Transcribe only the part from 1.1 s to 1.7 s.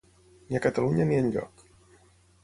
enlloc.